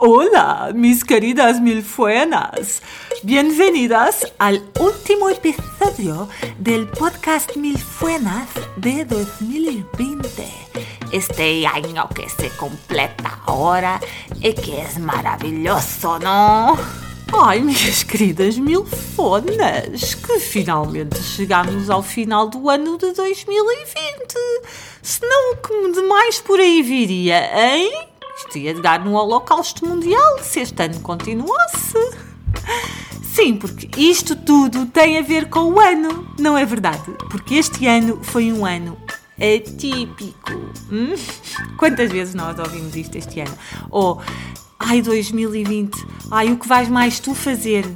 Hola, 0.00 0.70
mis 0.76 1.02
queridas 1.02 1.60
milfuenas. 1.60 2.82
Bienvenidas 3.24 4.32
al 4.38 4.62
último 4.78 5.28
episodio 5.28 6.28
del 6.56 6.86
podcast 6.86 7.56
Milfuenas 7.56 8.48
de 8.76 9.04
2020. 9.04 10.28
Este 11.10 11.66
año 11.66 12.08
que 12.14 12.28
se 12.28 12.48
completa 12.50 13.40
ahora 13.44 13.98
y 14.40 14.52
que 14.52 14.82
es 14.82 15.00
maravilloso, 15.00 16.20
¿no? 16.20 16.78
Ai, 17.32 17.60
minhas 17.60 18.04
queridas 18.04 18.56
milfonas, 18.56 20.14
que 20.14 20.38
finalmente 20.38 21.20
chegamos 21.20 21.90
ao 21.90 22.04
final 22.04 22.48
do 22.48 22.70
ano 22.70 22.96
de 22.98 23.12
2020. 23.12 24.36
Senão 25.02 25.54
o 25.54 25.56
que 25.56 25.92
de 25.92 26.02
mais 26.02 26.40
por 26.40 26.60
aí 26.60 26.82
viria, 26.82 27.50
hein? 27.52 28.07
Isto 28.38 28.58
ia 28.58 28.74
dar 28.74 29.04
no 29.04 29.14
holocausto 29.14 29.86
mundial 29.86 30.38
se 30.42 30.60
este 30.60 30.82
ano 30.82 31.00
continuasse. 31.00 31.98
Sim, 33.22 33.56
porque 33.56 33.88
isto 34.00 34.34
tudo 34.34 34.86
tem 34.86 35.18
a 35.18 35.22
ver 35.22 35.48
com 35.48 35.60
o 35.72 35.80
ano, 35.80 36.26
não 36.38 36.56
é 36.56 36.64
verdade? 36.64 37.10
Porque 37.30 37.56
este 37.56 37.86
ano 37.86 38.18
foi 38.22 38.52
um 38.52 38.64
ano 38.64 38.96
atípico. 39.36 40.52
Hum? 40.90 41.14
Quantas 41.76 42.10
vezes 42.10 42.34
nós 42.34 42.58
ouvimos 42.58 42.94
isto 42.96 43.16
este 43.16 43.40
ano? 43.40 43.54
Ou, 43.90 44.20
ai 44.78 45.02
2020, 45.02 45.94
ai 46.30 46.50
o 46.50 46.56
que 46.56 46.66
vais 46.66 46.88
mais 46.88 47.20
tu 47.20 47.34
fazer? 47.34 47.86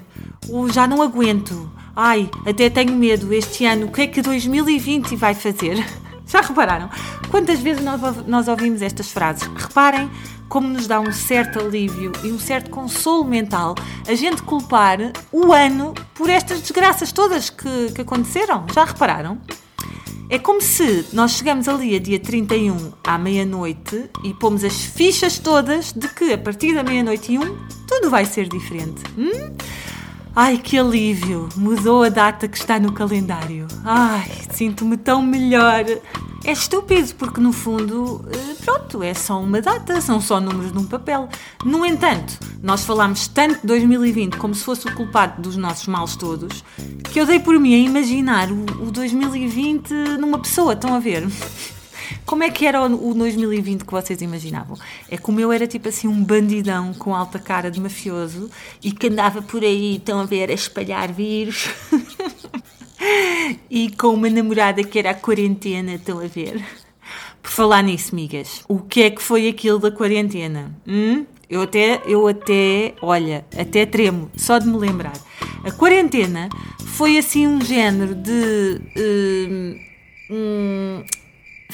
Ou 0.48 0.68
já 0.70 0.86
não 0.86 1.02
aguento, 1.02 1.70
ai 1.94 2.30
até 2.46 2.68
tenho 2.68 2.94
medo 2.94 3.32
este 3.32 3.64
ano, 3.64 3.86
o 3.86 3.92
que 3.92 4.02
é 4.02 4.06
que 4.06 4.22
2020 4.22 5.16
vai 5.16 5.34
fazer? 5.34 5.84
Já 6.32 6.40
repararam? 6.40 6.88
Quantas 7.30 7.60
vezes 7.60 7.84
nós, 8.26 8.48
ouvimos 8.48 8.80
estas 8.80 9.12
frases? 9.12 9.42
Reparem 9.54 10.10
como 10.48 10.66
nos 10.66 10.86
dá 10.86 10.98
um 10.98 11.12
certo 11.12 11.60
alívio 11.60 12.10
e 12.24 12.32
um 12.32 12.38
certo 12.38 12.70
consolo 12.70 13.22
mental 13.22 13.74
a 14.08 14.14
gente 14.14 14.42
culpar 14.42 14.98
o 15.30 15.52
ano 15.52 15.92
por 16.14 16.30
estas 16.30 16.62
desgraças 16.62 17.12
todas 17.12 17.50
que, 17.50 17.92
que 17.94 18.00
aconteceram. 18.00 18.64
Já 18.74 18.84
repararam? 18.84 19.38
É 20.30 20.38
como 20.38 20.62
se 20.62 21.04
nós 21.12 21.32
chegamos 21.32 21.68
ali 21.68 21.94
a 21.96 21.98
dia 21.98 22.18
31 22.18 22.92
à 23.04 23.18
meia-noite 23.18 24.08
e 24.24 24.32
pomos 24.32 24.64
as 24.64 24.82
fichas 24.82 25.38
todas 25.38 25.92
de 25.92 26.08
que 26.08 26.32
a 26.32 26.38
partir 26.38 26.74
da 26.74 26.82
meia-noite 26.82 27.32
e 27.32 27.38
um 27.38 27.58
tudo 27.86 28.08
vai 28.08 28.24
ser 28.24 28.48
diferente. 28.48 29.02
Hum? 29.18 29.54
Ai, 30.34 30.56
que 30.56 30.78
alívio! 30.78 31.46
Mudou 31.56 32.02
a 32.02 32.08
data 32.08 32.48
que 32.48 32.56
está 32.56 32.80
no 32.80 32.92
calendário. 32.92 33.66
Ai, 33.84 34.30
sinto-me 34.50 34.96
tão 34.96 35.20
melhor. 35.20 35.84
É 36.42 36.50
estúpido, 36.50 37.14
porque 37.16 37.38
no 37.38 37.52
fundo, 37.52 38.24
eh, 38.32 38.54
pronto, 38.64 39.02
é 39.02 39.12
só 39.12 39.38
uma 39.38 39.60
data, 39.60 40.00
são 40.00 40.22
só 40.22 40.40
números 40.40 40.72
num 40.72 40.86
papel. 40.86 41.28
No 41.62 41.84
entanto, 41.84 42.38
nós 42.62 42.82
falámos 42.82 43.28
tanto 43.28 43.60
de 43.60 43.66
2020 43.66 44.38
como 44.38 44.54
se 44.54 44.64
fosse 44.64 44.88
o 44.88 44.94
culpado 44.94 45.42
dos 45.42 45.58
nossos 45.58 45.86
males 45.86 46.16
todos, 46.16 46.64
que 47.12 47.20
eu 47.20 47.26
dei 47.26 47.38
por 47.38 47.60
mim 47.60 47.74
a 47.74 47.78
imaginar 47.78 48.50
o 48.50 48.90
2020 48.90 49.92
numa 50.18 50.38
pessoa, 50.38 50.72
estão 50.72 50.94
a 50.94 50.98
ver? 50.98 51.28
Como 52.24 52.42
é 52.42 52.50
que 52.50 52.66
era 52.66 52.82
o 52.82 53.14
2020 53.14 53.84
que 53.84 53.92
vocês 53.92 54.22
imaginavam? 54.22 54.78
É 55.10 55.18
como 55.18 55.40
eu 55.40 55.52
era 55.52 55.66
tipo 55.66 55.88
assim 55.88 56.08
um 56.08 56.22
bandidão 56.22 56.94
com 56.94 57.14
alta 57.14 57.38
cara 57.38 57.70
de 57.70 57.80
mafioso 57.80 58.50
e 58.82 58.92
que 58.92 59.08
andava 59.08 59.42
por 59.42 59.62
aí, 59.62 59.96
estão 59.96 60.20
a 60.20 60.24
ver, 60.24 60.50
a 60.50 60.54
espalhar 60.54 61.12
vírus. 61.12 61.68
e 63.70 63.90
com 63.90 64.08
uma 64.08 64.30
namorada 64.30 64.82
que 64.84 64.98
era 64.98 65.10
a 65.10 65.14
quarentena, 65.14 65.94
estão 65.94 66.18
a 66.18 66.26
ver? 66.26 66.64
Por 67.42 67.50
falar 67.50 67.82
nisso, 67.82 68.14
migas, 68.14 68.62
o 68.68 68.78
que 68.78 69.02
é 69.02 69.10
que 69.10 69.20
foi 69.20 69.48
aquilo 69.48 69.78
da 69.78 69.90
quarentena? 69.90 70.72
Hum? 70.86 71.26
Eu 71.50 71.60
até, 71.60 72.00
eu 72.06 72.26
até, 72.26 72.94
olha, 73.02 73.44
até 73.58 73.84
tremo, 73.84 74.30
só 74.34 74.58
de 74.58 74.66
me 74.66 74.78
lembrar. 74.78 75.12
A 75.62 75.70
quarentena 75.70 76.48
foi 76.78 77.18
assim 77.18 77.46
um 77.46 77.60
género 77.60 78.14
de. 78.14 78.80
Hum, 78.96 79.78
hum, 80.30 80.61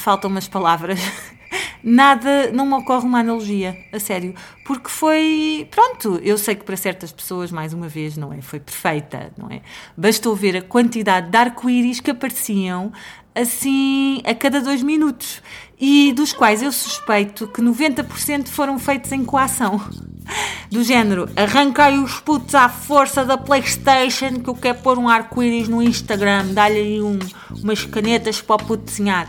faltam 0.08 0.30
umas 0.30 0.48
palavras. 0.48 0.98
Nada, 1.84 2.50
não 2.50 2.64
me 2.64 2.72
ocorre 2.72 3.04
uma 3.04 3.20
analogia, 3.20 3.76
a 3.92 4.00
sério, 4.00 4.34
porque 4.64 4.88
foi, 4.88 5.69
pronto, 5.70 6.19
eu 6.24 6.38
sei 6.38 6.54
que 6.54 6.64
para 6.64 6.78
certas 6.78 7.12
pessoas, 7.12 7.52
mais 7.52 7.74
uma 7.74 7.88
vez, 7.88 8.16
não 8.16 8.32
é, 8.32 8.41
foi 8.41 8.58
perfeita, 8.58 9.30
não 9.36 9.50
é? 9.50 9.60
Bastou 9.94 10.34
ver 10.34 10.56
a 10.56 10.62
quantidade 10.62 11.30
de 11.30 11.36
arco-íris 11.36 12.00
que 12.00 12.10
apareciam 12.10 12.91
assim 13.34 14.22
a 14.24 14.34
cada 14.34 14.62
dois 14.62 14.82
minutos 14.82 15.42
e 15.78 16.12
dos 16.12 16.32
quais 16.32 16.62
eu 16.62 16.72
suspeito 16.72 17.46
que 17.46 17.60
90% 17.60 18.48
foram 18.48 18.78
feitos 18.78 19.12
em 19.12 19.25
coação. 19.25 19.78
Do 20.70 20.82
género, 20.82 21.28
arrancai 21.36 21.98
os 21.98 22.20
putos 22.20 22.54
à 22.54 22.69
força 22.69 23.25
da 23.25 23.38
Playstation 23.38 24.40
que 24.40 24.48
eu 24.48 24.54
quero 24.54 24.78
pôr 24.80 24.98
um 24.98 25.08
arco-íris 25.08 25.69
no 25.69 25.82
Instagram, 25.82 26.46
dá-lhe 26.52 26.78
aí 26.78 27.00
um, 27.00 27.19
umas 27.62 27.84
canetas 27.84 28.42
para 28.42 28.56
o 28.56 28.66
puto 28.66 28.84
desenhar. 28.84 29.28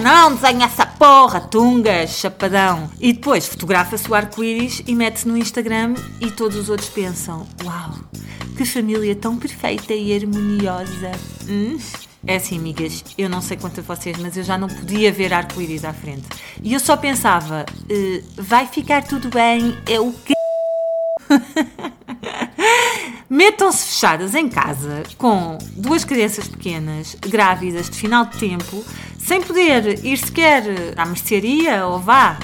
Não, 0.00 0.34
desenha 0.34 0.66
essa 0.66 0.84
porra, 0.84 1.40
tungas, 1.40 2.10
chapadão. 2.10 2.90
E 3.00 3.12
depois 3.12 3.46
fotografa-se 3.46 4.10
o 4.10 4.14
arco-íris 4.14 4.82
e 4.86 4.94
mete-se 4.94 5.28
no 5.28 5.36
Instagram 5.36 5.94
e 6.20 6.30
todos 6.30 6.56
os 6.56 6.68
outros 6.68 6.88
pensam: 6.88 7.46
Uau, 7.64 7.94
que 8.56 8.64
família 8.64 9.14
tão 9.14 9.36
perfeita 9.36 9.94
e 9.94 10.14
harmoniosa. 10.14 11.12
Hum? 11.48 11.78
É 12.26 12.36
assim, 12.36 12.58
amigas, 12.58 13.04
eu 13.18 13.28
não 13.28 13.42
sei 13.42 13.56
quanto 13.56 13.80
a 13.80 13.82
vocês, 13.82 14.18
mas 14.18 14.36
eu 14.36 14.42
já 14.42 14.56
não 14.56 14.68
podia 14.68 15.12
ver 15.12 15.32
arco-íris 15.32 15.84
à 15.84 15.92
frente. 15.92 16.26
E 16.62 16.72
eu 16.72 16.80
só 16.80 16.96
pensava: 16.96 17.64
uh, 17.68 18.24
vai 18.36 18.66
ficar 18.66 19.04
tudo 19.04 19.28
bem, 19.28 19.76
é 19.86 20.00
o 20.00 20.12
que. 20.12 20.34
Metam-se 23.44 23.88
fechadas 23.88 24.34
em 24.34 24.48
casa 24.48 25.02
com 25.18 25.58
duas 25.76 26.02
crianças 26.02 26.48
pequenas, 26.48 27.14
grávidas 27.20 27.90
de 27.90 27.98
final 27.98 28.24
de 28.24 28.38
tempo, 28.38 28.82
sem 29.18 29.42
poder 29.42 30.02
ir 30.02 30.16
sequer 30.16 30.62
à 30.96 31.04
mercearia 31.04 31.86
ou 31.86 32.00
vá, 32.00 32.38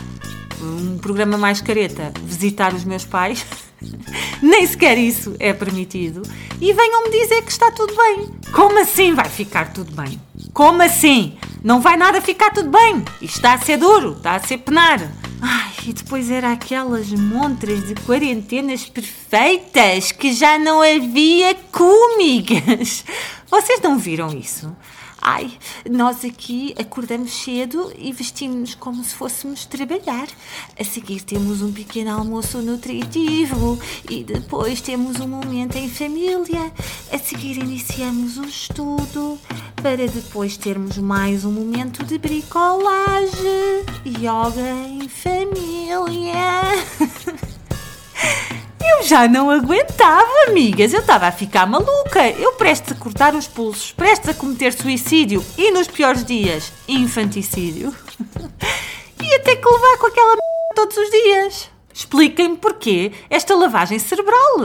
um 0.61 0.99
programa 0.99 1.39
mais 1.39 1.63
careta, 1.63 2.13
visitar 2.23 2.75
os 2.75 2.85
meus 2.85 3.07
pais. 3.07 3.47
Nem 4.43 4.67
sequer 4.67 4.99
isso 4.99 5.35
é 5.39 5.55
permitido. 5.55 6.21
E 6.61 6.71
venham-me 6.71 7.11
dizer 7.11 7.41
que 7.45 7.51
está 7.51 7.71
tudo 7.71 7.97
bem. 7.97 8.29
Como 8.53 8.79
assim 8.79 9.15
vai 9.15 9.31
ficar 9.31 9.73
tudo 9.73 9.93
bem? 9.93 10.21
Como 10.53 10.83
assim? 10.83 11.39
Não 11.65 11.81
vai 11.81 11.97
nada 11.97 12.21
ficar 12.21 12.51
tudo 12.51 12.69
bem. 12.69 13.03
Isto 13.23 13.37
está 13.37 13.55
a 13.55 13.59
ser 13.59 13.79
duro, 13.79 14.19
está 14.19 14.35
a 14.35 14.41
ser 14.41 14.59
penar. 14.59 15.01
E 15.87 15.93
depois 15.93 16.31
era 16.31 16.53
aquelas 16.53 17.11
montras 17.11 17.87
de 17.87 17.95
quarentenas 17.95 18.87
perfeitas 18.87 20.13
que 20.13 20.33
já 20.33 20.59
não 20.59 20.83
havia 20.83 21.55
comigas. 21.73 23.05
Vocês 23.51 23.81
não 23.81 23.99
viram 23.99 24.29
isso? 24.29 24.75
Ai, 25.23 25.53
nós 25.89 26.25
aqui 26.25 26.75
acordamos 26.79 27.33
cedo 27.33 27.93
e 27.99 28.11
vestimos-nos 28.11 28.75
como 28.75 29.05
se 29.05 29.15
fôssemos 29.15 29.67
trabalhar. 29.67 30.29
A 30.79 30.85
seguir 30.85 31.21
temos 31.23 31.61
um 31.61 31.71
pequeno 31.73 32.13
almoço 32.13 32.59
nutritivo 32.63 33.79
e 34.09 34.25
depois 34.25 34.81
temos 34.81 35.21
um 35.21 35.29
momento 35.29 35.77
em 35.77 35.91
família. 35.91 36.73
A 37.13 37.19
seguir 37.19 37.59
iniciamos 37.59 38.39
o 38.39 38.45
estudo 38.45 39.39
para 39.83 40.07
depois 40.07 40.57
termos 40.57 40.97
mais 40.97 41.45
um 41.45 41.53
momento 41.53 42.03
de 42.05 42.17
bricolagem. 42.17 43.85
Yoga 44.07 44.71
em 44.89 45.09
família. 45.09 46.61
Eu 49.01 49.07
já 49.07 49.27
não 49.27 49.49
aguentava, 49.49 50.29
amigas. 50.47 50.93
Eu 50.93 51.01
estava 51.01 51.27
a 51.27 51.33
ficar 51.33 51.67
maluca. 51.67 52.29
Eu 52.29 52.53
prestes 52.53 52.93
a 52.93 52.95
cortar 52.95 53.35
os 53.35 53.49
pulsos, 53.49 53.93
prestes 53.93 54.29
a 54.29 54.35
cometer 54.35 54.75
suicídio 54.75 55.43
e, 55.57 55.71
nos 55.71 55.89
piores 55.89 56.23
dias, 56.23 56.71
infanticídio. 56.87 57.95
E 59.23 59.35
até 59.35 59.55
que 59.55 59.69
levar 59.69 59.99
com 59.99 60.07
aquela 60.07 60.33
m... 60.33 60.41
todos 60.75 60.97
os 60.97 61.11
dias. 61.11 61.71
Expliquem-me 61.93 62.57
porquê 62.57 63.13
esta 63.29 63.55
lavagem 63.55 63.99
cerebral. 63.99 64.59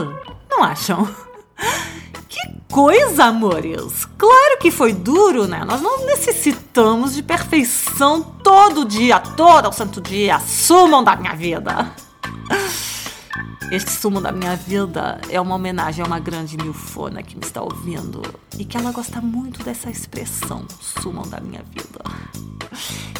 Não 0.50 0.62
acham? 0.62 1.08
Que 2.28 2.40
coisa, 2.70 3.24
amores! 3.24 4.04
Claro 4.18 4.58
que 4.58 4.70
foi 4.70 4.92
duro, 4.92 5.46
né? 5.46 5.62
Nós 5.64 5.80
não 5.80 6.04
necessitamos 6.04 7.14
de 7.14 7.22
perfeição 7.22 8.22
todo 8.42 8.84
dia, 8.84 9.20
todo 9.20 9.68
o 9.68 9.72
santo 9.72 10.00
dia. 10.00 10.36
Assumam 10.36 11.04
da 11.04 11.16
minha 11.16 11.34
vida. 11.34 11.94
Este 13.70 13.90
sumo 13.90 14.20
da 14.20 14.30
minha 14.30 14.54
vida 14.54 15.20
é 15.28 15.40
uma 15.40 15.56
homenagem 15.56 16.04
a 16.04 16.06
uma 16.06 16.20
grande 16.20 16.56
milfona 16.56 17.20
que 17.20 17.34
me 17.34 17.42
está 17.42 17.60
ouvindo 17.60 18.22
e 18.56 18.64
que 18.64 18.76
ela 18.76 18.92
gosta 18.92 19.20
muito 19.20 19.64
dessa 19.64 19.90
expressão, 19.90 20.64
sumo 20.80 21.26
da 21.26 21.40
minha 21.40 21.64
vida. 21.64 22.00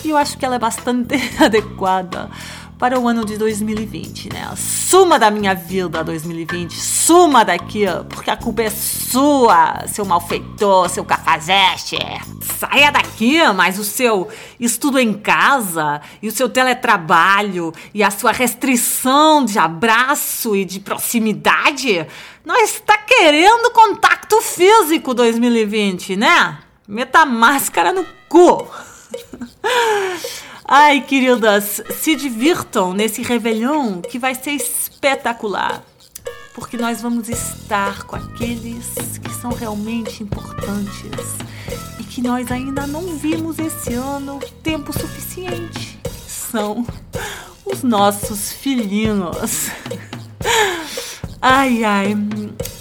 E 0.04 0.10
eu 0.10 0.16
acho 0.16 0.38
que 0.38 0.44
ela 0.44 0.54
é 0.54 0.58
bastante 0.58 1.16
adequada, 1.42 2.30
para 2.78 2.98
o 3.00 3.08
ano 3.08 3.24
de 3.24 3.38
2020, 3.38 4.32
né? 4.32 4.52
Suma 4.56 5.18
da 5.18 5.30
minha 5.30 5.54
vida 5.54 6.04
2020, 6.04 6.74
suma 6.74 7.42
daqui, 7.44 7.84
porque 8.08 8.30
a 8.30 8.36
culpa 8.36 8.62
é 8.62 8.70
sua, 8.70 9.86
seu 9.86 10.04
malfeitor, 10.04 10.88
seu 10.90 11.04
cafajeste. 11.04 11.96
Saia 12.58 12.90
daqui, 12.92 13.40
mas 13.54 13.78
o 13.78 13.84
seu 13.84 14.28
estudo 14.60 14.98
em 14.98 15.14
casa 15.14 16.02
e 16.22 16.28
o 16.28 16.32
seu 16.32 16.48
teletrabalho 16.48 17.72
e 17.94 18.02
a 18.02 18.10
sua 18.10 18.32
restrição 18.32 19.44
de 19.44 19.58
abraço 19.58 20.54
e 20.54 20.64
de 20.64 20.78
proximidade 20.80 22.06
não 22.44 22.56
está 22.56 22.98
querendo 22.98 23.70
contato 23.70 24.40
físico 24.42 25.14
2020, 25.14 26.16
né? 26.16 26.58
Meta 26.86 27.24
máscara 27.24 27.92
no 27.92 28.06
cu. 28.28 28.68
Ai, 30.68 31.00
queridas, 31.00 31.80
se 32.00 32.16
divirtam 32.16 32.92
nesse 32.92 33.22
Réveillon 33.22 34.00
que 34.00 34.18
vai 34.18 34.34
ser 34.34 34.50
espetacular. 34.50 35.80
Porque 36.56 36.76
nós 36.76 37.00
vamos 37.00 37.28
estar 37.28 38.02
com 38.02 38.16
aqueles 38.16 39.18
que 39.22 39.32
são 39.32 39.52
realmente 39.52 40.24
importantes 40.24 41.36
e 42.00 42.02
que 42.02 42.20
nós 42.20 42.50
ainda 42.50 42.84
não 42.84 43.16
vimos 43.16 43.60
esse 43.60 43.94
ano 43.94 44.40
tempo 44.64 44.92
suficiente. 44.92 46.00
São 46.26 46.84
os 47.64 47.84
nossos 47.84 48.50
filhinhos. 48.50 49.70
Ai, 51.40 51.84
ai. 51.84 52.16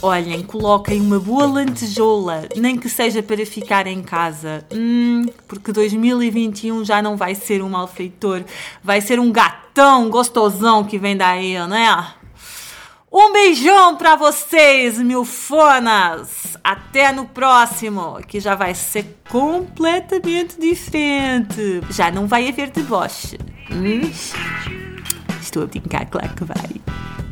Olhem, 0.05 0.43
coloquem 0.43 1.01
uma 1.01 1.19
boa 1.19 1.47
lantejola, 1.47 2.47
nem 2.55 2.77
que 2.77 2.87
seja 2.87 3.23
para 3.23 3.43
ficar 3.43 3.87
em 3.87 4.03
casa. 4.03 4.63
Hum, 4.71 5.25
porque 5.47 5.71
2021 5.71 6.85
já 6.85 7.01
não 7.01 7.17
vai 7.17 7.33
ser 7.33 7.63
um 7.63 7.69
malfeitor, 7.69 8.43
vai 8.83 9.01
ser 9.01 9.19
um 9.19 9.31
gatão 9.31 10.07
gostosão 10.11 10.83
que 10.83 10.99
vem 10.99 11.17
daí, 11.17 11.57
né? 11.67 12.13
Um 13.11 13.33
beijão 13.33 13.95
para 13.95 14.15
vocês, 14.15 14.99
milfonas! 14.99 16.55
Até 16.63 17.11
no 17.11 17.25
próximo, 17.25 18.19
que 18.27 18.39
já 18.39 18.53
vai 18.53 18.75
ser 18.75 19.17
completamente 19.27 20.59
diferente. 20.59 21.81
Já 21.89 22.11
não 22.11 22.27
vai 22.27 22.47
haver 22.47 22.69
deboche. 22.69 23.39
Hum? 23.71 24.01
Estou 25.41 25.63
a 25.63 25.65
brincar, 25.65 26.05
claro 26.05 26.29
que 26.35 26.43
vai. 26.43 27.24